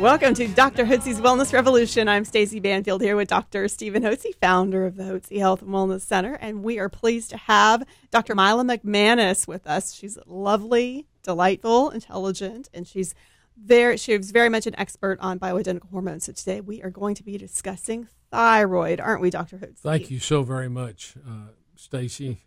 Welcome 0.00 0.34
to 0.34 0.48
Dr. 0.48 0.84
Hotze's 0.84 1.20
Wellness 1.20 1.52
Revolution. 1.52 2.08
I'm 2.08 2.24
Stacy 2.24 2.58
Banfield 2.58 3.00
here 3.00 3.14
with 3.14 3.28
Dr. 3.28 3.68
Stephen 3.68 4.02
Hotze, 4.02 4.34
founder 4.40 4.84
of 4.84 4.96
the 4.96 5.04
Hotze 5.04 5.38
Health 5.38 5.62
and 5.62 5.70
Wellness 5.70 6.00
Center, 6.00 6.34
and 6.34 6.64
we 6.64 6.80
are 6.80 6.88
pleased 6.88 7.30
to 7.30 7.36
have 7.36 7.84
Dr. 8.10 8.34
Mila 8.34 8.64
McManus 8.64 9.46
with 9.46 9.66
us. 9.68 9.94
She's 9.94 10.18
lovely, 10.26 11.06
delightful, 11.22 11.90
intelligent, 11.90 12.68
and 12.74 12.86
she's 12.86 13.14
very 13.56 13.96
she's 13.96 14.32
very 14.32 14.48
much 14.48 14.66
an 14.66 14.74
expert 14.78 15.18
on 15.20 15.38
bioidentical 15.38 15.88
hormones. 15.90 16.24
So 16.24 16.32
today 16.32 16.60
we 16.60 16.82
are 16.82 16.90
going 16.90 17.14
to 17.14 17.22
be 17.22 17.38
discussing 17.38 18.08
thyroid, 18.32 19.00
aren't 19.00 19.22
we, 19.22 19.30
Dr. 19.30 19.58
Hotze? 19.58 19.78
Thank 19.78 20.10
you 20.10 20.18
so 20.18 20.42
very 20.42 20.68
much, 20.68 21.14
uh, 21.26 21.52
Stacy. 21.76 22.42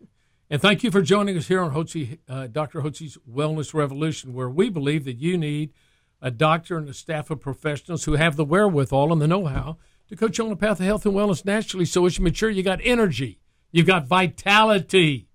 And 0.50 0.60
thank 0.60 0.84
you 0.84 0.90
for 0.90 1.00
joining 1.00 1.36
us 1.38 1.48
here 1.48 1.62
on 1.62 1.74
Hotze, 1.74 2.18
uh, 2.28 2.46
Dr. 2.46 2.82
Hotze's 2.82 3.16
Wellness 3.28 3.72
Revolution, 3.72 4.34
where 4.34 4.50
we 4.50 4.68
believe 4.68 5.06
that 5.06 5.16
you 5.16 5.38
need– 5.38 5.72
a 6.20 6.30
doctor 6.30 6.76
and 6.76 6.88
a 6.88 6.94
staff 6.94 7.30
of 7.30 7.40
professionals 7.40 8.04
who 8.04 8.14
have 8.14 8.36
the 8.36 8.44
wherewithal 8.44 9.12
and 9.12 9.22
the 9.22 9.28
know-how 9.28 9.76
to 10.08 10.16
coach 10.16 10.38
you 10.38 10.44
on 10.44 10.50
the 10.50 10.56
path 10.56 10.80
of 10.80 10.86
health 10.86 11.06
and 11.06 11.14
wellness 11.14 11.44
naturally. 11.44 11.84
So 11.84 12.06
as 12.06 12.18
you 12.18 12.24
mature, 12.24 12.50
you 12.50 12.62
got 12.62 12.80
energy, 12.82 13.38
you've 13.70 13.86
got 13.86 14.06
vitality, 14.06 15.28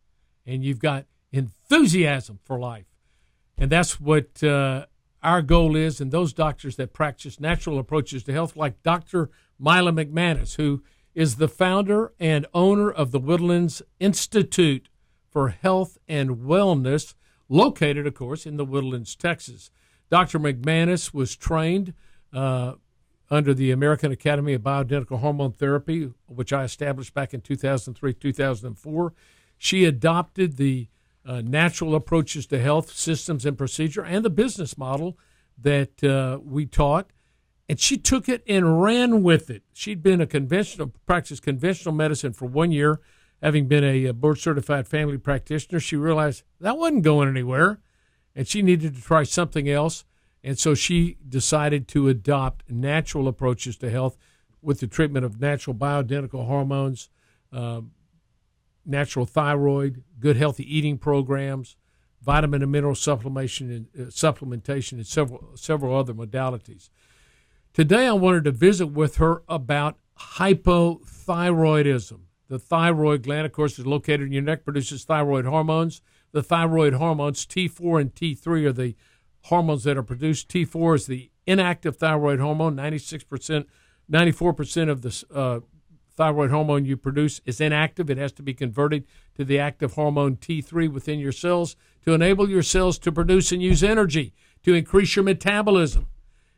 and 0.46 0.64
you've 0.64 0.80
got 0.80 1.06
enthusiasm 1.32 2.40
for 2.44 2.60
life. 2.60 2.86
And 3.58 3.72
that's 3.72 4.00
what 4.00 4.44
uh, 4.44 4.88
our 5.22 5.42
goal 5.42 5.76
is. 5.76 6.02
And 6.02 6.12
those 6.12 6.34
doctors 6.34 6.76
that 6.78 6.94
practice 6.94 7.40
natural 7.40 7.80
approaches 7.80 8.24
to 8.24 8.34
health, 8.34 8.56
like 8.56 8.84
Dr. 8.84 9.30
Mila 9.60 9.92
McManus, 9.92 10.56
who 10.56 10.84
is 11.14 11.36
the 11.36 11.48
founder 11.48 12.12
and 12.20 12.46
owner 12.54 12.92
of 12.92 13.12
the 13.12 13.20
Woodlands 13.20 13.82
Institute 14.00 14.90
for 15.30 15.50
Health 15.50 15.98
and 16.08 16.38
Wellness, 16.38 17.14
located, 17.48 18.08
of 18.08 18.16
course, 18.16 18.46
in 18.46 18.58
the 18.58 18.66
Woodlands, 18.66 19.16
Texas. 19.16 19.70
Dr. 20.14 20.38
McManus 20.38 21.12
was 21.12 21.36
trained 21.36 21.96
uh, 22.32 22.74
under 23.32 23.52
the 23.52 23.72
American 23.72 24.12
Academy 24.12 24.54
of 24.54 24.62
Bioidentical 24.62 25.22
Hormone 25.22 25.54
Therapy, 25.54 26.12
which 26.28 26.54
I 26.54 26.64
established 26.66 27.16
back 27.16 27.34
in 27.34 27.42
2003 27.42 28.14
2004. 28.14 29.14
She 29.58 29.86
adopted 29.86 30.58
the 30.58 30.88
uh, 31.26 31.42
natural 31.42 31.96
approaches 31.96 32.46
to 32.46 32.60
health 32.60 32.92
systems 32.92 33.44
and 33.44 33.58
procedure 33.58 34.04
and 34.04 34.24
the 34.24 34.30
business 34.30 34.78
model 34.78 35.18
that 35.58 36.04
uh, 36.04 36.38
we 36.46 36.68
taught. 36.68 37.10
And 37.68 37.80
she 37.80 37.98
took 37.98 38.30
it 38.30 38.44
and 38.48 38.84
ran 38.84 39.24
with 39.24 39.50
it. 39.50 39.64
She'd 39.74 40.04
been 40.04 40.22
a 40.22 40.28
conventional, 40.28 40.94
practiced 41.08 41.42
conventional 41.42 41.96
medicine 41.96 42.34
for 42.34 42.46
one 42.46 42.72
year, 42.72 43.02
having 43.42 43.68
been 43.68 43.84
a 43.84 44.12
board 44.12 44.38
certified 44.38 44.88
family 44.88 45.18
practitioner. 45.18 45.80
She 45.80 45.96
realized 45.96 46.44
that 46.60 46.78
wasn't 46.78 47.02
going 47.02 47.30
anywhere 47.30 47.80
and 48.36 48.48
she 48.48 48.62
needed 48.62 48.96
to 48.96 49.02
try 49.02 49.24
something 49.24 49.70
else. 49.70 50.06
And 50.44 50.60
so 50.60 50.74
she 50.74 51.18
decided 51.28 51.88
to 51.90 52.10
adopt 52.10 52.70
natural 52.70 53.28
approaches 53.28 53.78
to 53.78 53.90
health 53.90 54.18
with 54.62 54.80
the 54.80 54.88
treatment 54.88 55.26
of 55.26 55.40
natural 55.40 55.76
bioidentical 55.76 56.46
hormones, 56.46 57.10
uh, 57.52 57.82
natural 58.86 59.26
thyroid, 59.26 60.04
good 60.20 60.36
healthy 60.36 60.78
eating 60.78 60.98
programs, 60.98 61.76
vitamin 62.22 62.62
and 62.62 62.72
mineral 62.72 62.96
supplementation, 62.96 63.70
and, 63.70 63.88
uh, 63.96 64.10
supplementation, 64.10 64.94
and 64.94 65.08
several 65.08 65.52
several 65.56 65.96
other 65.96 66.14
modalities. 66.14 66.90
Today, 67.74 68.08
I 68.08 68.14
wanted 68.14 68.44
to 68.46 68.52
visit 68.52 68.88
with 68.88 69.18
her 69.18 69.44
about 69.48 69.98
hypothyroidism. 70.38 72.20
The 72.48 72.60
thyroid 72.60 73.24
gland, 73.24 73.46
of 73.46 73.52
course, 73.52 73.80
is 73.80 73.86
located 73.86 74.28
in 74.28 74.32
your 74.32 74.42
neck, 74.44 74.64
produces 74.64 75.04
thyroid 75.04 75.46
hormones 75.46 76.02
the 76.34 76.44
thyroid 76.44 76.96
hormones. 76.96 77.46
T4 77.46 78.02
and 78.02 78.14
T3 78.14 78.66
are 78.66 78.74
the 78.74 78.96
hormones 79.44 79.86
that 79.86 79.98
are 79.98 80.04
produced. 80.04 80.50
T4 80.50 80.96
is 80.96 81.06
the 81.06 81.32
inactive 81.48 81.96
thyroid 81.96 82.40
hormone. 82.40 82.76
96%, 82.76 83.66
94% 84.12 84.90
of 84.90 85.02
the 85.02 85.26
uh, 85.34 85.60
thyroid 86.16 86.52
hormone 86.52 86.86
you 86.86 86.98
produce 86.98 87.40
is 87.46 87.62
inactive. 87.62 88.10
It 88.10 88.18
has 88.18 88.32
to 88.34 88.44
be 88.44 88.54
converted 88.54 89.06
to 89.36 89.46
the 89.46 89.60
active 89.60 89.94
hormone 89.94 90.36
T3 90.36 90.92
within 90.92 91.20
your 91.20 91.32
cells 91.32 91.76
to 92.04 92.14
enable 92.14 92.50
your 92.50 92.64
cells 92.64 93.00
to 93.00 93.12
produce 93.12 93.52
and 93.52 93.62
use 93.62 93.84
energy, 93.84 94.34
to 94.64 94.74
increase 94.74 95.16
your 95.16 95.24
metabolism. 95.24 96.08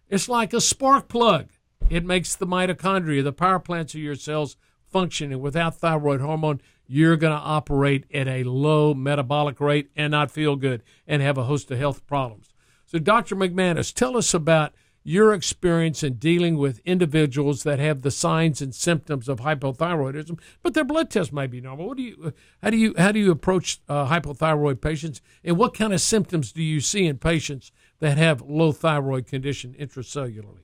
It's 0.10 0.30
like 0.30 0.54
a 0.54 0.62
spark 0.62 1.08
plug. 1.08 1.50
It 1.90 2.04
makes 2.04 2.36
the 2.36 2.48
mitochondria, 2.48 3.24
the 3.24 3.32
power 3.32 3.60
plants 3.60 3.94
of 3.94 4.02
your 4.02 4.16
cells, 4.16 4.58
function. 4.88 5.32
And 5.32 5.42
without 5.42 5.76
thyroid 5.76 6.22
hormone, 6.22 6.62
you're 6.88 7.18
going 7.18 7.36
to 7.36 7.44
operate 7.44 8.06
at 8.14 8.28
a 8.28 8.44
low 8.44 8.94
metabolic 8.94 9.60
rate 9.60 9.90
and 9.96 10.12
not 10.12 10.32
feel 10.32 10.56
good 10.56 10.84
and 11.08 11.22
have 11.22 11.38
a 11.38 11.44
host 11.44 11.72
of 11.72 11.78
health 11.78 12.06
problems. 12.08 12.54
So, 12.86 13.00
Dr. 13.00 13.36
McManus, 13.36 13.94
tell 13.94 14.16
us 14.16 14.34
about 14.34 14.74
your 15.08 15.34
experience 15.34 16.02
in 16.02 16.16
dealing 16.16 16.58
with 16.58 16.82
individuals 16.84 17.62
that 17.62 17.78
have 17.78 18.02
the 18.02 18.10
signs 18.10 18.60
and 18.60 18.74
symptoms 18.74 19.30
of 19.30 19.40
hypothyroidism, 19.40 20.40
but 20.64 20.74
their 20.74 20.84
blood 20.84 21.12
test 21.12 21.32
might 21.32 21.52
be 21.52 21.62
normal. 21.62 21.88
What 21.88 21.98
do 21.98 22.04
you, 22.04 22.34
how 22.64 22.72
do 22.72 22.78
you, 22.78 22.96
how 22.98 23.12
do 23.12 23.20
you 23.20 23.30
approach 23.30 23.80
uh, 23.88 24.08
hypothyroid 24.08 24.82
patients, 24.82 25.22
and 25.44 25.58
what 25.58 25.76
kind 25.76 25.94
of 25.94 26.02
symptoms 26.02 26.52
do 26.52 26.64
you 26.64 26.82
see 26.82 27.06
in 27.06 27.20
patients 27.20 27.72
that 28.00 28.18
have 28.18 28.42
low 28.42 28.72
thyroid 28.72 29.28
condition 29.28 29.76
intracellularly? 29.80 30.64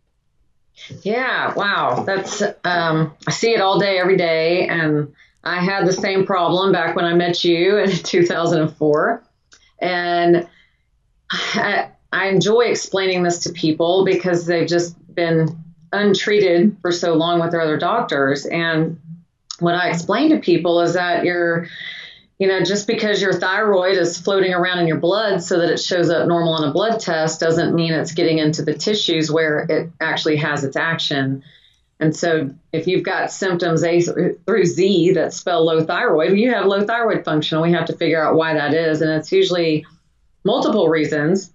Yeah, 1.03 1.53
wow, 1.53 2.03
that's 2.03 2.41
um, 2.63 3.13
I 3.27 3.31
see 3.31 3.53
it 3.53 3.61
all 3.61 3.79
day, 3.79 3.99
every 3.99 4.17
day, 4.17 4.67
and 4.67 5.13
I 5.44 5.59
had 5.59 5.88
the 5.88 5.94
same 5.94 6.25
problem 6.25 6.72
back 6.72 6.96
when 6.96 7.06
I 7.06 7.13
met 7.13 7.44
you 7.44 7.78
in 7.78 7.90
2004. 8.03 9.24
And 9.79 10.47
I, 11.31 11.90
I 12.12 12.28
enjoy 12.28 12.62
explaining 12.66 13.24
this 13.24 13.40
to 13.40 13.52
people 13.52 14.06
because 14.06 14.46
they've 14.46 14.68
just 14.68 14.96
been 15.13 15.50
untreated 15.91 16.78
for 16.81 16.91
so 16.91 17.13
long 17.13 17.40
with 17.40 17.52
their 17.52 17.62
other 17.62 17.78
doctors. 17.78 18.46
And 18.46 19.00
what 19.59 19.75
I 19.75 19.90
explain 19.90 20.29
to 20.31 20.40
people 20.40 20.81
is 20.81 20.94
that 20.94 21.24
you're, 21.24 21.68
you 22.38 22.47
know, 22.47 22.62
just 22.63 22.88
because 22.88 23.22
your 23.22 23.34
thyroid 23.34 23.97
is 23.97 24.18
floating 24.18 24.53
around 24.53 24.79
in 24.79 24.88
your 24.88 25.00
blood 25.00 25.41
so 25.41 25.59
that 25.59 25.69
it 25.69 25.79
shows 25.79 26.09
up 26.09 26.28
normal 26.28 26.53
on 26.53 26.68
a 26.68 26.72
blood 26.73 27.00
test 27.00 27.40
doesn't 27.40 27.73
mean 27.73 27.94
it's 27.94 28.13
getting 28.13 28.40
into 28.40 28.63
the 28.63 28.73
tissues 28.73 29.31
where 29.31 29.59
it 29.69 29.90
actually 30.00 30.38
has 30.38 30.63
its 30.63 30.75
action. 30.75 31.44
And 32.01 32.16
so, 32.16 32.50
if 32.73 32.88
you've 32.88 33.03
got 33.03 33.31
symptoms 33.31 33.84
A 33.84 34.01
through 34.01 34.66
Z 34.66 35.12
that 35.13 35.35
spell 35.35 35.63
low 35.63 35.84
thyroid, 35.85 36.35
you 36.35 36.51
have 36.51 36.66
low 36.66 36.84
thyroid 36.84 37.23
function. 37.23 37.62
We 37.62 37.73
have 37.73 37.85
to 37.85 37.95
figure 37.95 38.22
out 38.22 38.35
why 38.35 38.56
that 38.56 38.73
is. 38.73 39.01
And 39.01 39.12
it's 39.12 39.31
usually 39.31 39.85
multiple 40.44 40.90
reasons. 40.90 41.53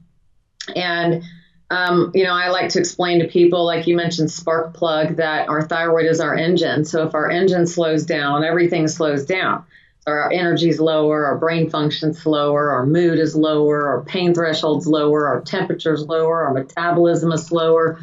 And, 0.76 1.24
um, 1.68 2.12
you 2.14 2.22
know, 2.22 2.32
I 2.32 2.50
like 2.50 2.70
to 2.70 2.78
explain 2.78 3.18
to 3.18 3.26
people, 3.26 3.66
like 3.66 3.88
you 3.88 3.96
mentioned, 3.96 4.30
spark 4.30 4.72
plug, 4.72 5.16
that 5.16 5.48
our 5.48 5.66
thyroid 5.66 6.06
is 6.06 6.20
our 6.20 6.36
engine. 6.36 6.84
So, 6.84 7.04
if 7.08 7.14
our 7.16 7.28
engine 7.28 7.66
slows 7.66 8.06
down, 8.06 8.44
everything 8.44 8.86
slows 8.86 9.26
down. 9.26 9.64
So 10.06 10.12
our 10.12 10.30
energy 10.30 10.68
is 10.68 10.78
lower, 10.78 11.26
our 11.26 11.36
brain 11.36 11.68
function's 11.68 12.22
slower, 12.22 12.70
our 12.70 12.86
mood 12.86 13.18
is 13.18 13.34
lower, 13.34 13.88
our 13.88 14.04
pain 14.04 14.32
threshold's 14.32 14.86
lower, 14.86 15.26
our 15.26 15.40
temperature's 15.40 16.06
lower, 16.06 16.44
our 16.44 16.54
metabolism 16.54 17.32
is 17.32 17.44
slower 17.44 17.98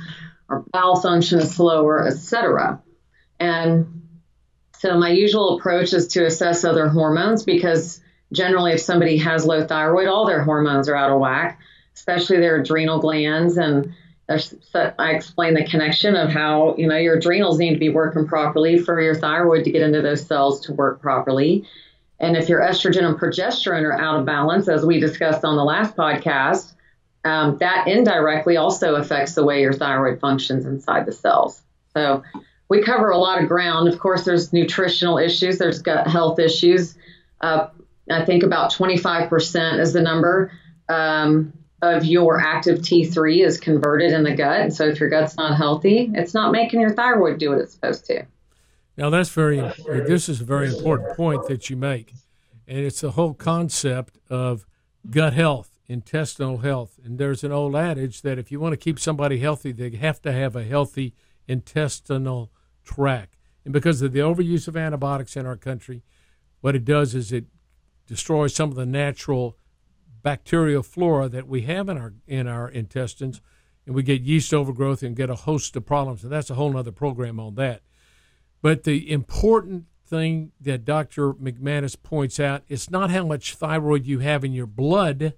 bowel 0.59 0.99
function 0.99 1.39
is 1.39 1.55
slower, 1.55 2.07
etc. 2.07 2.81
And 3.39 4.01
so 4.77 4.97
my 4.97 5.09
usual 5.09 5.57
approach 5.57 5.93
is 5.93 6.07
to 6.09 6.25
assess 6.25 6.63
other 6.63 6.87
hormones 6.87 7.43
because 7.43 8.01
generally 8.31 8.73
if 8.73 8.81
somebody 8.81 9.17
has 9.17 9.45
low 9.45 9.65
thyroid, 9.65 10.07
all 10.07 10.25
their 10.25 10.43
hormones 10.43 10.89
are 10.89 10.95
out 10.95 11.11
of 11.11 11.19
whack, 11.19 11.59
especially 11.95 12.37
their 12.37 12.57
adrenal 12.61 12.99
glands 12.99 13.57
and 13.57 13.93
I 14.29 15.11
explain 15.11 15.53
the 15.53 15.65
connection 15.65 16.15
of 16.15 16.29
how 16.29 16.75
you 16.77 16.87
know 16.87 16.97
your 16.97 17.17
adrenals 17.17 17.59
need 17.59 17.73
to 17.73 17.79
be 17.79 17.89
working 17.89 18.25
properly 18.25 18.79
for 18.79 19.01
your 19.01 19.15
thyroid 19.15 19.65
to 19.65 19.71
get 19.71 19.81
into 19.81 20.01
those 20.01 20.25
cells 20.25 20.61
to 20.61 20.73
work 20.73 21.01
properly. 21.01 21.67
And 22.19 22.37
if 22.37 22.47
your 22.47 22.61
estrogen 22.61 23.03
and 23.03 23.17
progesterone 23.17 23.83
are 23.83 23.99
out 23.99 24.19
of 24.19 24.25
balance, 24.25 24.69
as 24.69 24.85
we 24.85 24.99
discussed 24.99 25.43
on 25.43 25.57
the 25.57 25.63
last 25.63 25.97
podcast, 25.97 26.73
um, 27.25 27.57
that 27.59 27.87
indirectly 27.87 28.57
also 28.57 28.95
affects 28.95 29.33
the 29.33 29.43
way 29.43 29.61
your 29.61 29.73
thyroid 29.73 30.19
functions 30.19 30.65
inside 30.65 31.05
the 31.05 31.11
cells. 31.11 31.61
So 31.93 32.23
we 32.69 32.81
cover 32.81 33.09
a 33.09 33.17
lot 33.17 33.41
of 33.41 33.47
ground. 33.47 33.87
Of 33.87 33.99
course, 33.99 34.25
there's 34.25 34.51
nutritional 34.51 35.17
issues, 35.17 35.57
there's 35.57 35.81
gut 35.81 36.07
health 36.07 36.39
issues. 36.39 36.97
Uh, 37.41 37.67
I 38.09 38.25
think 38.25 38.43
about 38.43 38.73
25% 38.73 39.79
is 39.79 39.93
the 39.93 40.01
number 40.01 40.51
um, 40.89 41.53
of 41.81 42.05
your 42.05 42.39
active 42.39 42.79
T3 42.79 43.45
is 43.45 43.59
converted 43.59 44.11
in 44.11 44.23
the 44.23 44.35
gut. 44.35 44.61
And 44.61 44.73
so 44.73 44.87
if 44.87 44.99
your 44.99 45.09
gut's 45.09 45.37
not 45.37 45.55
healthy, 45.57 46.11
it's 46.13 46.33
not 46.33 46.51
making 46.51 46.81
your 46.81 46.93
thyroid 46.93 47.39
do 47.39 47.49
what 47.49 47.59
it's 47.59 47.73
supposed 47.73 48.05
to. 48.05 48.25
Now 48.97 49.09
that's 49.09 49.29
very. 49.29 49.59
This 49.87 50.29
is 50.29 50.41
a 50.41 50.43
very 50.43 50.67
important 50.67 51.17
point 51.17 51.47
that 51.47 51.69
you 51.69 51.75
make, 51.75 52.13
and 52.67 52.79
it's 52.79 53.01
the 53.01 53.11
whole 53.11 53.33
concept 53.33 54.19
of 54.29 54.67
gut 55.09 55.33
health, 55.33 55.72
intestinal 55.87 56.59
health. 56.59 56.99
And 57.03 57.17
there's 57.17 57.43
an 57.43 57.51
old 57.51 57.75
adage 57.75 58.21
that 58.21 58.39
if 58.39 58.51
you 58.51 58.59
want 58.59 58.73
to 58.73 58.77
keep 58.77 58.99
somebody 58.99 59.39
healthy, 59.39 59.71
they 59.71 59.89
have 59.97 60.21
to 60.21 60.31
have 60.31 60.55
a 60.55 60.63
healthy 60.63 61.13
intestinal 61.47 62.51
tract. 62.83 63.37
And 63.65 63.73
because 63.73 64.01
of 64.01 64.11
the 64.11 64.19
overuse 64.19 64.67
of 64.67 64.77
antibiotics 64.77 65.35
in 65.35 65.45
our 65.45 65.55
country, 65.55 66.03
what 66.61 66.75
it 66.75 66.85
does 66.85 67.15
is 67.15 67.31
it 67.31 67.45
destroys 68.07 68.53
some 68.53 68.69
of 68.69 68.75
the 68.75 68.85
natural 68.85 69.57
bacterial 70.21 70.83
flora 70.83 71.27
that 71.29 71.47
we 71.47 71.63
have 71.63 71.89
in 71.89 71.97
our 71.97 72.13
in 72.27 72.47
our 72.47 72.69
intestines, 72.69 73.41
and 73.85 73.93
we 73.93 74.03
get 74.03 74.21
yeast 74.21 74.53
overgrowth 74.53 75.03
and 75.03 75.15
get 75.15 75.29
a 75.29 75.35
host 75.35 75.75
of 75.75 75.85
problems. 75.85 76.23
And 76.23 76.31
that's 76.31 76.49
a 76.49 76.55
whole 76.55 76.75
other 76.77 76.91
program 76.91 77.39
on 77.39 77.55
that. 77.55 77.81
But 78.61 78.83
the 78.83 79.11
important 79.11 79.85
thing 80.05 80.51
that 80.61 80.85
Dr. 80.85 81.33
McManus 81.33 82.01
points 82.01 82.39
out 82.39 82.63
is 82.69 82.89
not 82.89 83.11
how 83.11 83.25
much 83.25 83.55
thyroid 83.55 84.05
you 84.05 84.19
have 84.19 84.45
in 84.45 84.53
your 84.53 84.67
blood, 84.67 85.33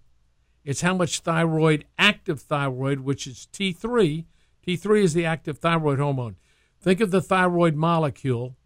it's 0.66 0.82
how 0.82 0.96
much 0.96 1.20
thyroid, 1.20 1.86
active 1.98 2.42
thyroid, 2.42 3.02
which 3.02 3.28
is 3.28 3.48
T3. 3.54 4.26
T3 4.68 5.04
is 5.04 5.14
the 5.14 5.26
active 5.26 5.60
thyroid 5.60 6.00
hormone. 6.00 6.36
Think 6.82 7.00
of 7.00 7.12
the 7.12 7.22
thyroid 7.22 7.76
molecule 7.76 8.58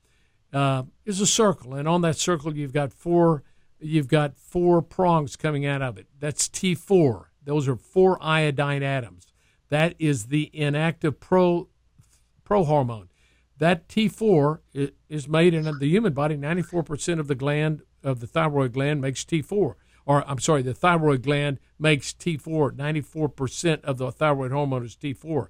uh, 0.53 0.83
is 1.05 1.19
a 1.21 1.27
circle, 1.27 1.75
and 1.75 1.87
on 1.87 2.01
that 2.01 2.15
circle 2.15 2.55
you've 2.55 2.73
got 2.73 2.93
four 2.93 3.43
you've 3.79 4.07
got 4.07 4.37
four 4.37 4.81
prongs 4.81 5.35
coming 5.35 5.65
out 5.65 5.81
of 5.81 5.97
it. 5.97 6.07
That's 6.19 6.49
T4. 6.49 7.25
Those 7.43 7.67
are 7.67 7.75
four 7.77 8.17
iodine 8.21 8.83
atoms. 8.83 9.27
That 9.69 9.95
is 9.99 10.25
the 10.25 10.49
inactive 10.53 11.19
pro 11.19 11.69
prohormone. 12.45 13.07
That 13.57 13.87
T4 13.87 14.59
is 15.09 15.27
made 15.27 15.53
in 15.53 15.63
the 15.79 15.87
human 15.87 16.13
body. 16.13 16.37
94% 16.37 17.19
of 17.19 17.27
the 17.27 17.35
gland 17.35 17.81
of 18.03 18.19
the 18.21 18.27
thyroid 18.27 18.73
gland 18.73 19.01
makes 19.01 19.23
T4. 19.23 19.75
Or 20.09 20.27
I'm 20.29 20.39
sorry, 20.39 20.63
the 20.63 20.73
thyroid 20.73 21.21
gland 21.21 21.59
makes 21.77 22.13
T4. 22.13 22.71
94% 22.71 23.83
of 23.83 23.97
the 23.97 24.11
thyroid 24.11 24.51
hormone 24.51 24.83
is 24.83 24.95
T4. 24.95 25.47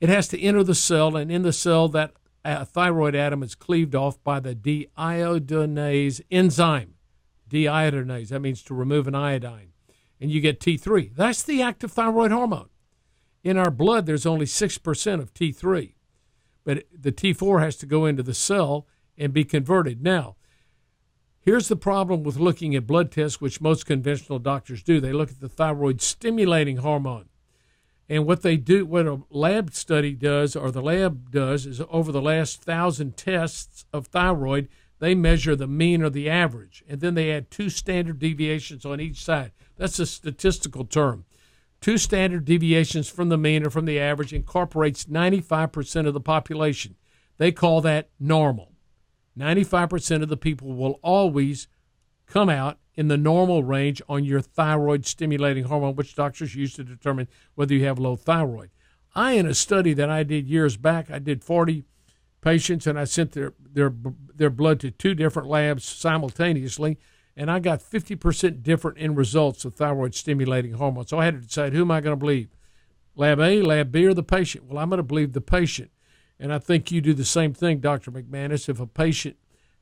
It 0.00 0.08
has 0.08 0.28
to 0.28 0.40
enter 0.40 0.64
the 0.64 0.74
cell, 0.74 1.16
and 1.16 1.30
in 1.30 1.42
the 1.42 1.52
cell, 1.52 1.88
that 1.88 2.12
uh, 2.44 2.64
thyroid 2.64 3.14
atom 3.14 3.42
is 3.42 3.54
cleaved 3.54 3.94
off 3.94 4.22
by 4.22 4.40
the 4.40 4.54
deiodinase 4.54 6.20
enzyme. 6.30 6.94
Deiodinase, 7.48 8.28
that 8.28 8.40
means 8.40 8.62
to 8.64 8.74
remove 8.74 9.06
an 9.06 9.14
iodine. 9.14 9.68
And 10.20 10.30
you 10.30 10.40
get 10.40 10.60
T3. 10.60 11.14
That's 11.14 11.42
the 11.42 11.62
active 11.62 11.92
thyroid 11.92 12.32
hormone. 12.32 12.70
In 13.42 13.56
our 13.56 13.70
blood, 13.70 14.06
there's 14.06 14.26
only 14.26 14.46
6% 14.46 15.20
of 15.20 15.32
T3 15.32 15.94
but 16.64 16.84
the 16.92 17.12
T4 17.12 17.60
has 17.60 17.76
to 17.76 17.86
go 17.86 18.06
into 18.06 18.22
the 18.22 18.34
cell 18.34 18.86
and 19.16 19.32
be 19.32 19.44
converted. 19.44 20.02
Now, 20.02 20.36
here's 21.44 21.68
the 21.68 21.76
problem 21.76 22.22
with 22.22 22.36
looking 22.36 22.74
at 22.74 22.86
blood 22.86 23.10
tests, 23.10 23.40
which 23.40 23.60
most 23.60 23.86
conventional 23.86 24.38
doctors 24.38 24.82
do. 24.82 25.00
They 25.00 25.12
look 25.12 25.30
at 25.30 25.40
the 25.40 25.48
thyroid 25.48 26.00
stimulating 26.00 26.78
hormone. 26.78 27.28
And 28.08 28.26
what 28.26 28.42
they 28.42 28.56
do, 28.56 28.84
what 28.84 29.06
a 29.06 29.20
lab 29.30 29.72
study 29.72 30.12
does, 30.12 30.54
or 30.54 30.70
the 30.70 30.82
lab 30.82 31.30
does, 31.30 31.64
is 31.64 31.80
over 31.88 32.12
the 32.12 32.20
last 32.20 32.62
thousand 32.62 33.16
tests 33.16 33.86
of 33.92 34.08
thyroid, 34.08 34.68
they 34.98 35.14
measure 35.14 35.56
the 35.56 35.66
mean 35.66 36.02
or 36.02 36.10
the 36.10 36.28
average. 36.28 36.84
And 36.88 37.00
then 37.00 37.14
they 37.14 37.32
add 37.32 37.50
two 37.50 37.70
standard 37.70 38.18
deviations 38.18 38.84
on 38.84 39.00
each 39.00 39.24
side. 39.24 39.52
That's 39.76 39.98
a 39.98 40.06
statistical 40.06 40.84
term 40.84 41.24
two 41.84 41.98
standard 41.98 42.46
deviations 42.46 43.10
from 43.10 43.28
the 43.28 43.36
mean 43.36 43.62
or 43.62 43.68
from 43.68 43.84
the 43.84 44.00
average 44.00 44.32
incorporates 44.32 45.04
95% 45.04 46.06
of 46.06 46.14
the 46.14 46.20
population. 46.20 46.94
They 47.36 47.52
call 47.52 47.82
that 47.82 48.08
normal. 48.18 48.72
95% 49.38 50.22
of 50.22 50.28
the 50.28 50.36
people 50.36 50.72
will 50.74 50.98
always 51.02 51.68
come 52.26 52.48
out 52.48 52.78
in 52.94 53.08
the 53.08 53.16
normal 53.16 53.64
range 53.64 54.00
on 54.08 54.24
your 54.24 54.40
thyroid 54.40 55.04
stimulating 55.04 55.64
hormone, 55.64 55.96
which 55.96 56.14
doctors 56.14 56.54
use 56.54 56.74
to 56.74 56.84
determine 56.84 57.28
whether 57.54 57.74
you 57.74 57.84
have 57.84 57.98
low 57.98 58.16
thyroid. 58.16 58.70
I, 59.14 59.32
in 59.32 59.46
a 59.46 59.54
study 59.54 59.92
that 59.94 60.10
I 60.10 60.22
did 60.22 60.46
years 60.46 60.76
back, 60.76 61.10
I 61.10 61.18
did 61.18 61.44
40 61.44 61.84
patients 62.40 62.86
and 62.86 62.98
I 62.98 63.04
sent 63.04 63.32
their, 63.32 63.54
their, 63.60 63.92
their 64.34 64.50
blood 64.50 64.80
to 64.80 64.90
two 64.90 65.14
different 65.14 65.48
labs 65.48 65.84
simultaneously 65.84 66.98
and 67.36 67.50
I 67.50 67.58
got 67.58 67.80
50% 67.80 68.62
different 68.62 68.98
in 68.98 69.14
results 69.14 69.64
of 69.64 69.74
thyroid 69.74 70.14
stimulating 70.14 70.74
hormone. 70.74 71.06
So 71.06 71.18
I 71.18 71.24
had 71.24 71.34
to 71.34 71.46
decide 71.46 71.72
who 71.72 71.82
am 71.82 71.90
I 71.90 72.00
going 72.00 72.12
to 72.12 72.20
believe? 72.20 72.48
Lab 73.16 73.40
A, 73.40 73.60
Lab 73.62 73.92
B, 73.92 74.06
or 74.06 74.14
the 74.14 74.22
patient? 74.22 74.64
Well, 74.64 74.78
I'm 74.78 74.88
going 74.88 74.98
to 74.98 75.02
believe 75.02 75.32
the 75.32 75.40
patient. 75.40 75.90
And 76.44 76.52
I 76.52 76.58
think 76.58 76.92
you 76.92 77.00
do 77.00 77.14
the 77.14 77.24
same 77.24 77.54
thing, 77.54 77.78
Dr. 77.78 78.10
McManus. 78.10 78.68
If 78.68 78.78
a 78.78 78.86
patient 78.86 79.36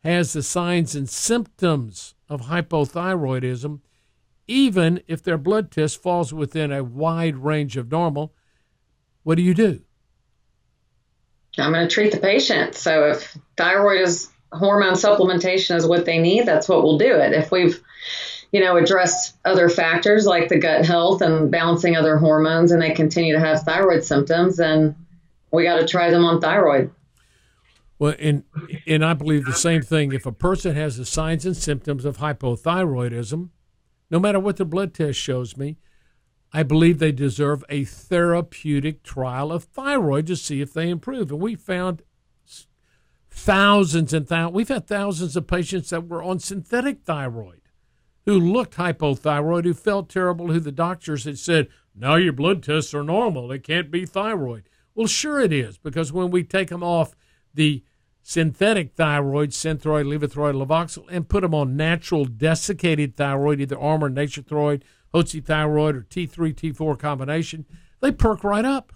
has 0.05 0.33
the 0.33 0.45
signs 0.45 0.95
and 0.95 1.09
symptoms 1.09 2.15
of 2.29 2.43
hypothyroidism, 2.43 3.81
even 4.47 5.03
if 5.09 5.25
their 5.25 5.39
blood 5.39 5.73
test 5.73 6.01
falls 6.01 6.33
within 6.33 6.71
a 6.71 6.85
wide 6.85 7.35
range 7.35 7.77
of 7.77 7.91
normal, 7.91 8.33
what 9.25 9.35
do 9.35 9.43
you 9.43 9.55
do? 9.55 9.83
I'm 11.59 11.73
going 11.73 11.89
to 11.89 11.93
treat 11.93 12.13
the 12.13 12.21
patient. 12.21 12.77
So 12.77 13.11
if 13.11 13.37
thyroid 13.57 14.03
is 14.03 14.29
hormone 14.53 14.95
supplementation 14.95 15.75
is 15.75 15.85
what 15.85 16.05
they 16.05 16.19
need, 16.19 16.47
that's 16.47 16.69
what 16.69 16.85
we'll 16.85 16.97
do 16.97 17.17
it. 17.17 17.33
If 17.33 17.51
we've 17.51 17.83
you 18.53 18.61
know, 18.61 18.77
addressed 18.77 19.37
other 19.45 19.69
factors 19.69 20.27
like 20.27 20.49
the 20.49 20.59
gut 20.59 20.85
health 20.85 21.23
and 21.23 21.51
balancing 21.51 21.97
other 21.97 22.19
hormones, 22.19 22.71
and 22.71 22.81
they 22.81 22.91
continue 22.91 23.33
to 23.33 23.41
have 23.41 23.63
thyroid 23.63 24.05
symptoms, 24.05 24.59
then 24.59 24.95
we 25.53 25.65
got 25.65 25.77
to 25.77 25.87
try 25.87 26.11
them 26.11 26.25
on 26.25 26.41
thyroid. 26.41 26.91
Well, 27.99 28.15
and 28.19 28.45
and 28.87 29.05
I 29.05 29.15
believe 29.15 29.45
the 29.45 29.53
same 29.53 29.83
thing. 29.83 30.13
If 30.13 30.27
a 30.27 30.33
person 30.33 30.75
has 30.75 30.97
the 30.97 31.05
signs 31.05 31.47
and 31.47 31.57
symptoms 31.57 32.05
of 32.05 32.19
hypothyroidism, 32.19 33.51
no 34.11 34.19
matter 34.19 34.41
what 34.41 34.57
the 34.57 34.65
blood 34.65 34.93
test 34.93 35.19
shows 35.19 35.57
me, 35.57 35.79
I 36.53 36.65
believe 36.65 36.99
they 36.99 37.13
deserve 37.13 37.65
a 37.69 37.85
therapeutic 37.85 39.03
trial 39.03 39.53
of 39.53 39.65
thyroid 39.65 40.27
to 40.27 40.37
see 40.37 40.61
if 40.61 40.73
they 40.73 40.89
improve. 40.91 41.31
And 41.31 41.41
we 41.41 41.55
found 41.55 42.03
thousands 43.31 44.13
and 44.13 44.29
thousands. 44.29 44.55
We've 44.55 44.69
had 44.69 44.87
thousands 44.87 45.37
of 45.37 45.47
patients 45.47 45.91
that 45.91 46.09
were 46.09 46.23
on 46.23 46.41
synthetic 46.41 47.05
thyroid 47.05 47.61
who 48.27 48.39
looked 48.39 48.77
hypothyroid, 48.77 49.65
who 49.65 49.75
felt 49.75 50.09
terrible, 50.09 50.49
who 50.49 50.61
the 50.61 50.73
doctors 50.73 51.25
had 51.25 51.39
said, 51.39 51.69
now 51.95 52.17
your 52.17 52.33
blood 52.33 52.63
tests 52.63 52.95
are 52.95 53.03
normal. 53.03 53.51
It 53.53 53.65
can't 53.65 53.91
be 53.91 54.07
thyroid. 54.07 54.69
Well, 54.95 55.07
sure 55.07 55.41
it 55.41 55.53
is, 55.53 55.79
because 55.79 56.13
when 56.13 56.31
we 56.31 56.45
take 56.45 56.69
them 56.69 56.83
off 56.83 57.15
the 57.55 57.83
synthetic 58.23 58.95
thyroid, 58.95 59.51
synthroid, 59.51 60.07
levothyroid, 60.07 60.65
Levoxyl, 60.65 61.07
and 61.11 61.29
put 61.29 61.41
them 61.43 61.55
on 61.55 61.77
natural 61.77 62.25
desiccated 62.25 63.17
thyroid, 63.17 63.61
either 63.61 63.79
Armour, 63.79 64.09
Nature-Throid, 64.09 64.83
Hotze 65.13 65.45
Thyroid, 65.45 65.97
or 65.97 66.03
T3, 66.03 66.55
T4 66.55 66.99
combination, 66.99 67.67
they 68.01 68.13
perk 68.13 68.45
right 68.45 68.65
up. 68.65 68.93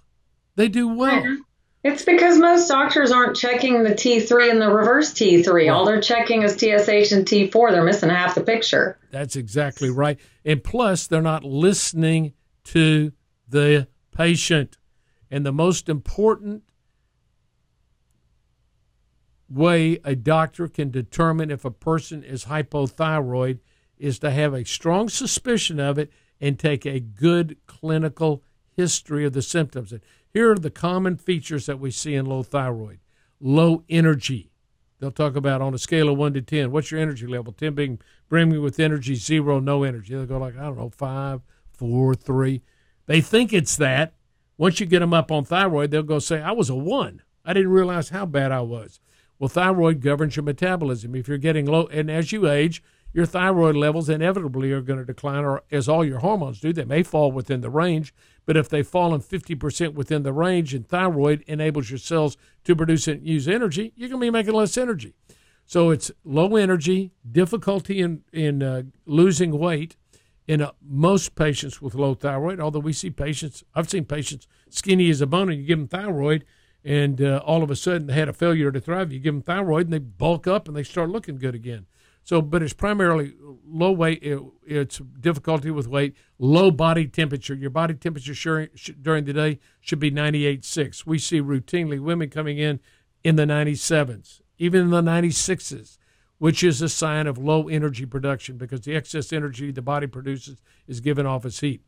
They 0.54 0.68
do 0.68 0.88
well. 0.88 1.22
Mm-hmm. 1.22 1.42
It's 1.84 2.04
because 2.04 2.38
most 2.38 2.66
doctors 2.66 3.12
aren't 3.12 3.36
checking 3.36 3.84
the 3.84 3.90
T3 3.90 4.50
and 4.50 4.60
the 4.60 4.68
reverse 4.68 5.12
T3. 5.12 5.72
All 5.72 5.84
they're 5.84 6.00
checking 6.00 6.42
is 6.42 6.54
TSH 6.54 7.12
and 7.12 7.24
T4. 7.24 7.70
They're 7.70 7.84
missing 7.84 8.10
half 8.10 8.34
the 8.34 8.40
picture. 8.40 8.98
That's 9.12 9.36
exactly 9.36 9.90
right. 9.90 10.18
And 10.44 10.64
plus, 10.64 11.06
they're 11.06 11.22
not 11.22 11.44
listening 11.44 12.32
to 12.64 13.12
the 13.48 13.86
patient. 14.10 14.78
And 15.30 15.45
the 15.45 15.52
most 15.52 15.88
important 15.88 16.62
way 19.49 19.99
a 20.04 20.14
doctor 20.14 20.68
can 20.68 20.90
determine 20.90 21.50
if 21.50 21.64
a 21.64 21.71
person 21.71 22.23
is 22.23 22.47
hypothyroid 22.47 23.61
is 23.99 24.18
to 24.18 24.30
have 24.30 24.52
a 24.52 24.64
strong 24.64 25.09
suspicion 25.09 25.80
of 25.80 25.99
it 25.99 26.12
and 26.40 26.59
take 26.59 26.85
a 26.85 27.00
good 27.00 27.56
clinical 27.66 28.42
history 28.76 29.25
of 29.25 29.33
the 29.33 29.42
symptoms. 29.42 29.92
And 29.92 30.02
here 30.33 30.52
are 30.52 30.59
the 30.59 30.71
common 30.71 31.16
features 31.16 31.66
that 31.66 31.80
we 31.80 31.90
see 31.90 32.14
in 32.14 32.26
low 32.26 32.42
thyroid 32.42 32.99
low 33.40 33.83
energy. 33.88 34.50
They'll 34.99 35.11
talk 35.11 35.37
about 35.37 35.61
on 35.61 35.75
a 35.75 35.78
scale 35.78 36.09
of 36.09 36.16
1 36.16 36.35
to 36.35 36.42
10, 36.42 36.71
what's 36.71 36.90
your 36.90 37.00
energy 37.00 37.26
level? 37.26 37.52
10 37.52 37.75
being 37.75 37.99
brimming 38.28 38.62
with 38.62 38.80
energy, 38.80 39.14
zero, 39.14 39.61
no 39.61 39.83
energy. 39.83 40.14
They'll 40.14 40.26
go 40.26 40.38
like, 40.38 40.56
I 40.56 40.62
don't 40.62 40.78
know, 40.78 40.88
5, 40.88 41.42
4, 41.73 42.14
3. 42.14 42.62
They 43.06 43.21
think 43.21 43.52
it's 43.52 43.76
that. 43.76 44.14
Once 44.58 44.80
you 44.80 44.86
get 44.86 45.00
them 45.00 45.12
up 45.12 45.30
on 45.30 45.44
thyroid, 45.44 45.90
they'll 45.90 46.02
go 46.02 46.18
say, 46.18 46.40
I 46.40 46.52
was 46.52 46.70
a 46.70 46.75
1. 46.75 47.22
I 47.44 47.52
didn't 47.52 47.70
realize 47.70 48.08
how 48.08 48.26
bad 48.26 48.52
I 48.52 48.62
was. 48.62 49.00
Well, 49.38 49.48
thyroid 49.48 50.00
governs 50.00 50.36
your 50.36 50.44
metabolism. 50.44 51.14
If 51.14 51.28
you're 51.28 51.38
getting 51.38 51.66
low, 51.66 51.86
and 51.88 52.10
as 52.10 52.32
you 52.32 52.48
age, 52.48 52.82
your 53.12 53.26
thyroid 53.26 53.76
levels 53.76 54.08
inevitably 54.08 54.72
are 54.72 54.80
going 54.80 54.98
to 54.98 55.04
decline, 55.04 55.44
or 55.44 55.62
as 55.70 55.88
all 55.88 56.04
your 56.04 56.18
hormones 56.18 56.60
do, 56.60 56.72
they 56.72 56.84
may 56.84 57.02
fall 57.02 57.30
within 57.32 57.60
the 57.60 57.70
range. 57.70 58.14
But 58.46 58.56
if 58.56 58.68
they've 58.68 58.86
fallen 58.86 59.20
50% 59.20 59.94
within 59.94 60.22
the 60.22 60.32
range 60.32 60.75
and 60.75 60.86
thyroid 60.86 61.44
enables 61.46 61.90
your 61.90 61.98
cells 61.98 62.36
to 62.64 62.76
produce 62.76 63.08
and 63.08 63.26
use 63.26 63.48
energy, 63.48 63.92
you're 63.96 64.08
going 64.08 64.20
to 64.20 64.26
be 64.26 64.30
making 64.30 64.54
less 64.54 64.76
energy. 64.76 65.14
So 65.66 65.90
it's 65.90 66.10
low 66.25 66.56
energy, 66.56 67.10
difficulty 67.30 68.00
in, 68.00 68.22
in 68.32 68.62
uh, 68.62 68.82
losing 69.04 69.58
weight, 69.58 69.96
in 70.46 70.62
uh, 70.62 70.70
most 70.80 71.34
patients 71.34 71.82
with 71.82 71.94
low 71.94 72.14
thyroid, 72.14 72.60
although 72.60 72.78
we 72.78 72.92
see 72.92 73.10
patients, 73.10 73.64
I've 73.74 73.90
seen 73.90 74.04
patients 74.04 74.46
skinny 74.70 75.10
as 75.10 75.20
a 75.20 75.26
bone, 75.26 75.50
and 75.50 75.60
you 75.60 75.66
give 75.66 75.78
them 75.78 75.88
thyroid, 75.88 76.44
and 76.84 77.20
uh, 77.20 77.42
all 77.44 77.62
of 77.62 77.70
a 77.70 77.76
sudden 77.76 78.06
they 78.06 78.14
had 78.14 78.28
a 78.28 78.32
failure 78.32 78.70
to 78.70 78.80
thrive. 78.80 79.12
You 79.12 79.18
give 79.18 79.34
them 79.34 79.42
thyroid, 79.42 79.86
and 79.86 79.92
they 79.92 79.98
bulk 79.98 80.46
up 80.46 80.68
and 80.68 80.76
they 80.76 80.84
start 80.84 81.10
looking 81.10 81.36
good 81.36 81.54
again. 81.54 81.86
So, 82.22 82.42
but 82.42 82.60
it's 82.60 82.72
primarily 82.72 83.34
low 83.64 83.92
weight. 83.92 84.20
It, 84.20 84.42
it's 84.66 84.98
difficulty 84.98 85.70
with 85.70 85.86
weight, 85.86 86.16
low 86.40 86.72
body 86.72 87.06
temperature. 87.06 87.54
Your 87.54 87.70
body 87.70 87.94
temperature 87.94 88.34
sure, 88.34 88.66
during 89.00 89.24
the 89.24 89.32
day 89.32 89.60
should 89.80 90.00
be 90.00 90.10
98.6. 90.10 91.06
We 91.06 91.20
see 91.20 91.40
routinely 91.40 92.00
women 92.00 92.28
coming 92.28 92.58
in 92.58 92.80
in 93.22 93.36
the 93.36 93.44
97s, 93.44 94.40
even 94.58 94.82
in 94.82 94.90
the 94.90 95.02
96s, 95.02 95.98
which 96.38 96.62
is 96.62 96.82
a 96.82 96.88
sign 96.88 97.26
of 97.26 97.38
low 97.38 97.68
energy 97.68 98.06
production 98.06 98.56
because 98.56 98.82
the 98.82 98.94
excess 98.94 99.32
energy 99.32 99.70
the 99.70 99.82
body 99.82 100.06
produces 100.06 100.60
is 100.86 101.00
given 101.00 101.26
off 101.26 101.44
as 101.44 101.60
heat. 101.60 101.82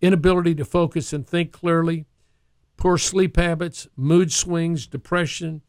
Inability 0.00 0.54
to 0.54 0.64
focus 0.64 1.12
and 1.12 1.26
think 1.26 1.52
clearly, 1.52 2.06
poor 2.76 2.98
sleep 2.98 3.36
habits, 3.36 3.88
mood 3.96 4.32
swings, 4.32 4.86
depression, 4.86 5.62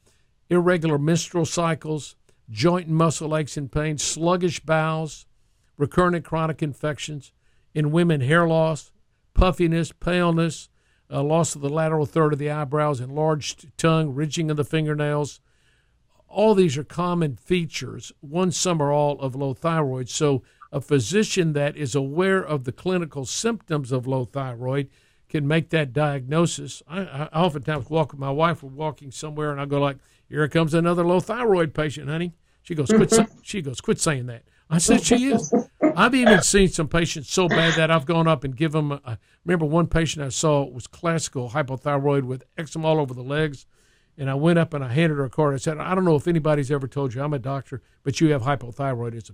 irregular 0.50 0.98
menstrual 0.98 1.46
cycles 1.46 2.16
joint 2.50 2.88
and 2.88 2.96
muscle 2.96 3.36
aches 3.36 3.58
and 3.58 3.72
pains, 3.72 4.04
sluggish 4.04 4.60
bowels, 4.62 5.26
recurrent 5.78 6.16
and 6.16 6.26
chronic 6.26 6.62
infections. 6.62 7.32
In 7.74 7.92
women, 7.92 8.22
hair 8.22 8.48
loss, 8.48 8.92
puffiness, 9.34 9.92
paleness, 9.92 10.70
uh, 11.12 11.24
loss 11.24 11.56
of 11.56 11.62
the 11.62 11.70
lateral 11.70 12.06
third 12.06 12.34
of 12.34 12.40
the 12.40 12.50
eyebrows, 12.50 13.00
enlarged 13.00 13.68
tongue, 13.78 14.14
ridging 14.14 14.50
of 14.50 14.58
the 14.58 14.64
fingernails. 14.64 15.40
All 16.30 16.54
these 16.54 16.78
are 16.78 16.84
common 16.84 17.36
features, 17.36 18.12
one, 18.22 18.52
some, 18.52 18.82
or 18.82 18.92
all, 18.92 19.20
of 19.20 19.36
low 19.36 19.54
thyroid. 19.54 20.10
So, 20.10 20.44
a 20.72 20.80
physician 20.80 21.54
that 21.54 21.76
is 21.76 21.96
aware 21.96 22.44
of 22.44 22.64
the 22.64 22.72
clinical 22.72 23.26
symptoms 23.26 23.92
of 23.92 24.06
low 24.06 24.26
thyroid 24.26 24.90
can 25.28 25.48
make 25.48 25.70
that 25.70 25.94
diagnosis. 25.94 26.84
I, 26.88 27.02
I 27.02 27.26
oftentimes 27.28 27.90
walk 27.90 28.12
with 28.12 28.20
my 28.20 28.32
wife. 28.32 28.62
We're 28.62 28.70
walking 28.70 29.12
somewhere, 29.12 29.52
and 29.52 29.60
I 29.60 29.66
go 29.66 29.80
like, 29.80 29.98
"Here 30.28 30.48
comes 30.48 30.74
another 30.74 31.06
low 31.06 31.20
thyroid 31.20 31.74
patient, 31.74 32.10
honey." 32.10 32.34
She 32.62 32.76
goes, 32.76 32.90
"Quit." 32.90 33.14
she 33.42 33.62
goes, 33.62 33.82
"Quit 33.82 34.00
saying 34.00 34.28
that." 34.28 34.44
I 34.70 34.78
said, 34.78 35.04
"She 35.04 35.32
is." 35.32 35.54
I've 35.96 36.14
even 36.14 36.42
seen 36.42 36.68
some 36.70 36.88
patients 36.88 37.32
so 37.32 37.48
bad 37.48 37.74
that 37.76 37.90
I've 37.90 38.06
gone 38.06 38.28
up 38.28 38.44
and 38.44 38.56
give 38.56 38.72
them. 38.72 38.92
A, 38.92 39.18
remember 39.46 39.66
one 39.66 39.88
patient 39.88 40.26
I 40.26 40.30
saw 40.30 40.64
was 40.64 40.88
classical 40.88 41.50
hypothyroid 41.50 42.24
with 42.24 42.44
eczema 42.58 42.88
all 42.88 43.00
over 43.00 43.14
the 43.14 43.24
legs. 43.24 43.66
And 44.20 44.30
I 44.30 44.36
went 44.36 44.60
up 44.60 44.74
and 44.74 44.84
I 44.84 44.90
handed 44.90 45.18
her 45.18 45.24
a 45.24 45.30
card. 45.30 45.56
I 45.56 45.58
said, 45.58 45.78
I 45.78 45.96
don't 45.96 46.04
know 46.04 46.18
if 46.18 46.28
anybody's 46.28 46.70
ever 46.70 46.88
told 46.88 47.14
you 47.14 47.24
I'm 47.24 47.34
a 47.34 47.40
doctor, 47.40 47.82
but 48.04 48.20
you 48.20 48.32
have 48.32 48.42
hypothyroidism. 48.42 49.32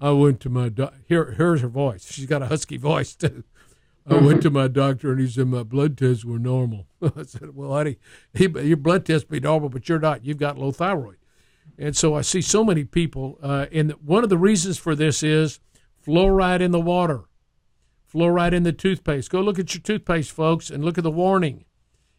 I 0.00 0.10
went 0.10 0.40
to 0.40 0.50
my 0.50 0.68
doctor. 0.68 0.98
Here, 1.06 1.32
here's 1.38 1.60
her 1.60 1.68
voice. 1.68 2.12
She's 2.12 2.26
got 2.26 2.42
a 2.42 2.46
husky 2.46 2.76
voice 2.76 3.14
too. 3.14 3.44
I 4.06 4.16
went 4.16 4.42
to 4.42 4.50
my 4.50 4.68
doctor 4.68 5.12
and 5.12 5.20
he 5.20 5.28
said 5.28 5.46
my 5.46 5.62
blood 5.62 5.96
tests 5.96 6.24
were 6.24 6.38
normal. 6.38 6.86
I 7.02 7.22
said, 7.22 7.54
"Well, 7.54 7.72
honey, 7.72 7.96
he, 8.34 8.48
your 8.48 8.76
blood 8.76 9.06
tests 9.06 9.26
be 9.26 9.40
normal, 9.40 9.70
but 9.70 9.88
you're 9.88 9.98
not. 9.98 10.26
You've 10.26 10.36
got 10.36 10.58
low 10.58 10.72
thyroid." 10.72 11.16
And 11.78 11.96
so 11.96 12.14
I 12.14 12.20
see 12.20 12.42
so 12.42 12.64
many 12.64 12.84
people. 12.84 13.38
Uh, 13.42 13.66
and 13.72 13.92
one 13.92 14.22
of 14.22 14.30
the 14.30 14.36
reasons 14.36 14.76
for 14.76 14.94
this 14.94 15.22
is 15.22 15.60
fluoride 16.06 16.60
in 16.60 16.70
the 16.70 16.80
water, 16.80 17.24
fluoride 18.12 18.52
in 18.52 18.62
the 18.62 18.72
toothpaste. 18.72 19.30
Go 19.30 19.40
look 19.40 19.58
at 19.58 19.74
your 19.74 19.80
toothpaste, 19.80 20.32
folks, 20.32 20.68
and 20.70 20.84
look 20.84 20.98
at 20.98 21.04
the 21.04 21.10
warning. 21.10 21.64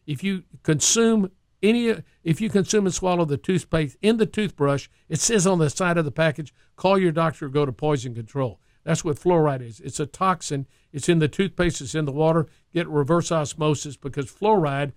If 0.06 0.24
you 0.24 0.42
consume 0.64 1.30
any, 1.68 2.02
if 2.22 2.40
you 2.40 2.48
consume 2.48 2.86
and 2.86 2.94
swallow 2.94 3.24
the 3.24 3.36
toothpaste 3.36 3.96
in 4.02 4.16
the 4.16 4.26
toothbrush, 4.26 4.88
it 5.08 5.20
says 5.20 5.46
on 5.46 5.58
the 5.58 5.70
side 5.70 5.98
of 5.98 6.04
the 6.04 6.10
package, 6.10 6.54
call 6.76 6.98
your 6.98 7.12
doctor 7.12 7.46
or 7.46 7.48
go 7.48 7.66
to 7.66 7.72
poison 7.72 8.14
control. 8.14 8.60
That's 8.84 9.04
what 9.04 9.18
fluoride 9.18 9.62
is. 9.62 9.80
It's 9.80 9.98
a 9.98 10.06
toxin. 10.06 10.66
It's 10.92 11.08
in 11.08 11.18
the 11.18 11.28
toothpaste. 11.28 11.80
It's 11.80 11.94
in 11.94 12.04
the 12.04 12.12
water. 12.12 12.46
Get 12.72 12.88
reverse 12.88 13.32
osmosis 13.32 13.96
because 13.96 14.26
fluoride 14.26 14.92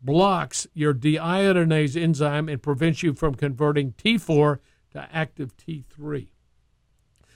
blocks 0.00 0.66
your 0.74 0.94
deiodinase 0.94 2.00
enzyme 2.00 2.48
and 2.48 2.62
prevents 2.62 3.02
you 3.02 3.14
from 3.14 3.34
converting 3.34 3.92
T4 3.92 4.58
to 4.92 5.08
active 5.12 5.56
T3. 5.56 6.28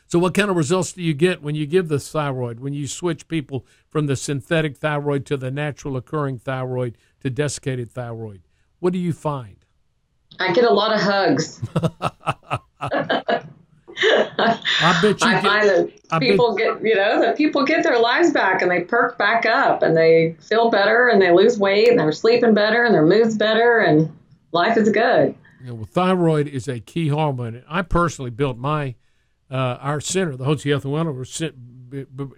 So, 0.09 0.21
what 0.21 0.35
kind 0.35 0.51
of 0.51 0.57
results 0.57 0.93
do 0.93 1.03
you 1.03 1.15
get 1.15 1.43
when 1.43 1.57
you 1.57 1.67
give 1.67 1.89
the 1.89 1.99
thyroid, 1.99 2.61
when 2.61 2.73
you 2.73 2.87
switch 2.87 3.27
people 3.27 3.67
from 3.89 4.07
the 4.07 4.15
synthetic 4.15 4.77
thyroid 4.77 5.27
to 5.27 5.37
the 5.37 5.51
natural 5.51 5.97
occurring 5.97 6.39
thyroid 6.39 6.97
to 7.21 7.31
desiccated 7.31 7.91
thyroid? 7.91 8.43
What 8.81 8.93
do 8.93 8.99
you 8.99 9.13
find? 9.13 9.57
I 10.39 10.53
get 10.53 10.65
a 10.65 10.73
lot 10.73 10.95
of 10.95 11.01
hugs. 11.01 11.61
I 13.99 14.99
bet 15.01 15.21
you. 15.21 15.27
I 15.27 15.33
get, 15.35 15.43
find 15.43 15.69
that 15.69 15.93
I 16.11 16.19
people 16.19 16.55
bet, 16.55 16.83
get, 16.83 16.89
you 16.89 16.95
know, 16.95 17.21
that 17.21 17.37
people 17.37 17.65
get 17.65 17.83
their 17.83 17.99
lives 17.99 18.31
back 18.31 18.61
and 18.61 18.71
they 18.71 18.83
perk 18.83 19.17
back 19.17 19.47
up 19.47 19.83
and 19.83 19.97
they 19.97 20.37
feel 20.41 20.71
better 20.71 21.09
and 21.09 21.21
they 21.21 21.33
lose 21.33 21.59
weight 21.59 21.89
and 21.89 21.99
they're 21.99 22.13
sleeping 22.13 22.53
better 22.53 22.85
and 22.85 22.95
their 22.95 23.07
mood's 23.07 23.37
better 23.37 23.79
and 23.79 24.15
life 24.53 24.77
is 24.77 24.91
good. 24.91 25.35
You 25.61 25.69
know, 25.69 25.75
well, 25.75 25.87
thyroid 25.87 26.47
is 26.49 26.69
a 26.69 26.81
key 26.81 27.09
hormone. 27.09 27.63
I 27.69 27.83
personally 27.83 28.31
built 28.31 28.59
my 28.59 28.97
uh, 29.51 29.79
our 29.81 30.01
center, 30.01 30.37
the 30.37 30.45
Hotze 30.45 30.69
Health 30.69 30.85
and 30.85 30.93
Wellness. 30.93 31.53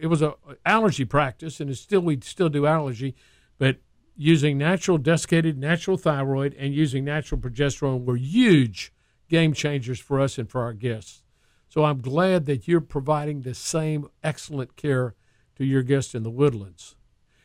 It 0.00 0.06
was 0.06 0.22
a 0.22 0.34
allergy 0.64 1.04
practice, 1.04 1.58
and 1.58 1.70
it's 1.70 1.80
still 1.80 2.00
we 2.00 2.20
still 2.20 2.50
do 2.50 2.66
allergy, 2.66 3.16
but 3.58 3.78
using 4.20 4.58
natural 4.58 4.98
desiccated 4.98 5.56
natural 5.56 5.96
thyroid 5.96 6.52
and 6.58 6.74
using 6.74 7.04
natural 7.04 7.40
progesterone 7.40 8.04
were 8.04 8.16
huge 8.16 8.92
game 9.28 9.52
changers 9.52 10.00
for 10.00 10.20
us 10.20 10.38
and 10.38 10.50
for 10.50 10.60
our 10.60 10.72
guests. 10.72 11.22
So 11.68 11.84
I'm 11.84 12.00
glad 12.00 12.46
that 12.46 12.66
you're 12.66 12.80
providing 12.80 13.42
the 13.42 13.54
same 13.54 14.08
excellent 14.24 14.74
care 14.74 15.14
to 15.56 15.64
your 15.64 15.82
guests 15.82 16.16
in 16.16 16.24
the 16.24 16.30
woodlands. 16.30 16.96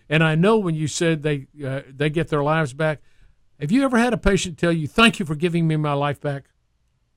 And 0.09 0.23
I 0.23 0.33
know 0.33 0.57
when 0.57 0.73
you 0.73 0.87
said 0.87 1.21
they 1.21 1.47
uh, 1.63 1.81
they 1.87 2.09
get 2.09 2.29
their 2.29 2.43
lives 2.43 2.73
back, 2.73 3.01
have 3.59 3.71
you 3.71 3.83
ever 3.83 3.97
had 3.97 4.13
a 4.13 4.17
patient 4.17 4.57
tell 4.57 4.71
you, 4.71 4.87
"Thank 4.87 5.19
you 5.19 5.25
for 5.25 5.35
giving 5.35 5.67
me 5.67 5.75
my 5.77 5.93
life 5.93 6.19
back"? 6.19 6.45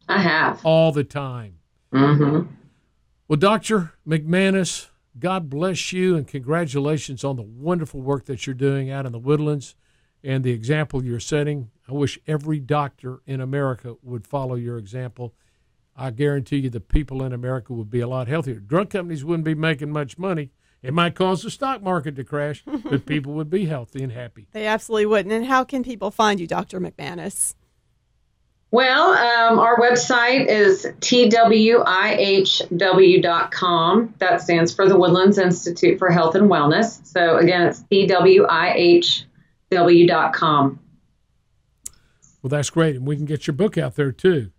I 0.08 0.18
have 0.18 0.64
all 0.64 0.92
the 0.92 1.04
time. 1.04 1.58
Mm-hmm. 1.92 2.52
Well, 3.26 3.36
Doctor 3.36 3.94
McManus, 4.06 4.88
God 5.18 5.48
bless 5.48 5.92
you 5.92 6.16
and 6.16 6.26
congratulations 6.26 7.24
on 7.24 7.36
the 7.36 7.42
wonderful 7.42 8.00
work 8.00 8.26
that 8.26 8.46
you're 8.46 8.54
doing 8.54 8.90
out 8.90 9.06
in 9.06 9.12
the 9.12 9.18
woodlands 9.18 9.74
and 10.22 10.44
the 10.44 10.50
example 10.50 11.04
you're 11.04 11.20
setting. 11.20 11.70
I 11.88 11.92
wish 11.92 12.18
every 12.26 12.60
doctor 12.60 13.20
in 13.26 13.40
America 13.40 13.96
would 14.02 14.26
follow 14.26 14.56
your 14.56 14.76
example. 14.76 15.34
I 15.96 16.10
guarantee 16.10 16.58
you 16.58 16.70
the 16.70 16.80
people 16.80 17.22
in 17.22 17.32
America 17.32 17.72
would 17.72 17.90
be 17.90 18.00
a 18.00 18.08
lot 18.08 18.28
healthier. 18.28 18.56
Drug 18.60 18.90
companies 18.90 19.24
wouldn't 19.24 19.44
be 19.44 19.54
making 19.54 19.90
much 19.90 20.18
money. 20.18 20.50
It 20.82 20.92
might 20.92 21.14
cause 21.14 21.42
the 21.42 21.50
stock 21.50 21.82
market 21.82 22.16
to 22.16 22.24
crash, 22.24 22.62
but 22.66 23.06
people 23.06 23.32
would 23.34 23.48
be 23.48 23.64
healthy 23.64 24.02
and 24.02 24.12
happy. 24.12 24.48
They 24.52 24.66
absolutely 24.66 25.06
wouldn't. 25.06 25.32
And 25.32 25.46
how 25.46 25.64
can 25.64 25.82
people 25.82 26.10
find 26.10 26.38
you, 26.38 26.46
Dr. 26.46 26.78
McManus? 26.80 27.54
Well, 28.72 29.10
um, 29.12 29.58
our 29.58 29.78
website 29.78 30.48
is 30.48 30.86
twihw.com. 31.00 31.74
That 34.18 34.40
stands 34.40 34.74
for 34.74 34.88
the 34.88 34.98
Woodlands 34.98 35.38
Institute 35.38 35.98
for 35.98 36.10
Health 36.10 36.34
and 36.34 36.50
Wellness. 36.50 37.06
So 37.06 37.38
again, 37.38 37.68
it's 37.68 37.82
twihw.com. 39.70 40.80
Well, 42.42 42.48
that's 42.48 42.70
great. 42.70 42.96
And 42.96 43.06
we 43.06 43.16
can 43.16 43.24
get 43.24 43.46
your 43.46 43.54
book 43.54 43.78
out 43.78 43.94
there 43.94 44.12
too 44.12 44.50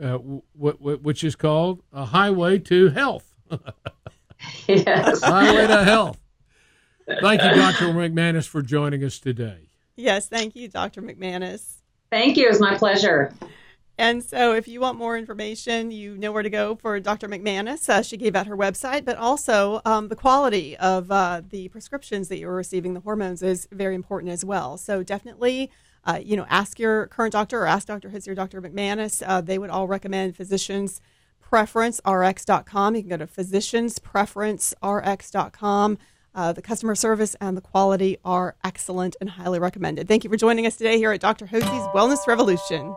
uh, 0.00 0.18
w- 0.18 0.42
w- 0.54 0.98
which 0.98 1.24
is 1.24 1.36
called 1.36 1.82
A 1.92 2.06
Highway 2.06 2.58
to 2.60 2.88
Health. 2.90 3.34
yes. 4.68 5.22
Highway 5.22 5.66
to 5.66 5.84
Health. 5.84 6.18
Thank 7.20 7.42
you, 7.42 7.50
Dr. 7.50 7.88
McManus, 7.88 8.46
for 8.46 8.62
joining 8.62 9.02
us 9.02 9.18
today. 9.18 9.70
Yes, 9.96 10.28
thank 10.28 10.54
you, 10.54 10.68
Dr. 10.68 11.02
McManus. 11.02 11.77
Thank 12.10 12.36
you. 12.36 12.48
It's 12.48 12.60
my 12.60 12.76
pleasure. 12.76 13.32
And 14.00 14.22
so, 14.22 14.54
if 14.54 14.68
you 14.68 14.80
want 14.80 14.96
more 14.96 15.18
information, 15.18 15.90
you 15.90 16.16
know 16.16 16.30
where 16.30 16.44
to 16.44 16.50
go 16.50 16.76
for 16.76 17.00
Dr. 17.00 17.28
McManus. 17.28 17.88
Uh, 17.88 18.02
she 18.02 18.16
gave 18.16 18.36
out 18.36 18.46
her 18.46 18.56
website, 18.56 19.04
but 19.04 19.16
also 19.16 19.80
um, 19.84 20.06
the 20.06 20.14
quality 20.14 20.76
of 20.76 21.10
uh, 21.10 21.42
the 21.48 21.66
prescriptions 21.68 22.28
that 22.28 22.38
you're 22.38 22.54
receiving, 22.54 22.94
the 22.94 23.00
hormones, 23.00 23.42
is 23.42 23.66
very 23.72 23.96
important 23.96 24.32
as 24.32 24.44
well. 24.44 24.78
So, 24.78 25.02
definitely 25.02 25.72
uh, 26.08 26.18
you 26.24 26.36
know, 26.36 26.46
ask 26.48 26.78
your 26.78 27.08
current 27.08 27.32
doctor 27.32 27.60
or 27.60 27.66
ask 27.66 27.86
Dr. 27.86 28.08
Hotze 28.08 28.28
or 28.28 28.34
Dr. 28.34 28.62
McManus. 28.62 29.22
Uh, 29.24 29.42
they 29.42 29.58
would 29.58 29.70
all 29.70 29.86
recommend 29.86 30.36
physicians 30.36 31.00
Preference 31.40 32.00
rx.com. 32.06 32.94
You 32.94 33.02
can 33.02 33.08
go 33.08 33.16
to 33.16 33.26
physicianspreferencerx.com. 33.26 35.98
Uh, 36.34 36.52
the 36.52 36.62
customer 36.62 36.94
service 36.94 37.34
and 37.40 37.56
the 37.56 37.60
quality 37.60 38.18
are 38.24 38.54
excellent 38.62 39.16
and 39.20 39.30
highly 39.30 39.58
recommended. 39.58 40.06
Thank 40.08 40.24
you 40.24 40.30
for 40.30 40.36
joining 40.36 40.66
us 40.66 40.76
today 40.76 40.96
here 40.98 41.12
at 41.12 41.20
Dr. 41.20 41.46
Hotze's 41.46 41.88
Wellness 41.88 42.26
Revolution. 42.26 42.94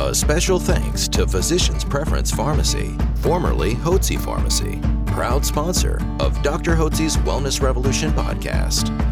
A 0.00 0.14
special 0.14 0.58
thanks 0.58 1.06
to 1.08 1.26
Physicians 1.28 1.84
Preference 1.84 2.30
Pharmacy, 2.30 2.96
formerly 3.16 3.74
Hotze 3.74 4.20
Pharmacy, 4.20 4.80
proud 5.06 5.44
sponsor 5.44 6.00
of 6.18 6.40
Dr. 6.42 6.74
Hotze's 6.74 7.16
Wellness 7.18 7.60
Revolution 7.62 8.10
podcast. 8.12 9.11